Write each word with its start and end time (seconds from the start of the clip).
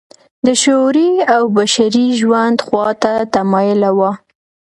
د 0.45 0.47
شعوري 0.61 1.09
او 1.35 1.43
بشري 1.57 2.07
ژوند 2.19 2.57
خوا 2.65 2.87
ته 3.03 3.11
متمایله 3.21 3.91
وه. 3.97 4.11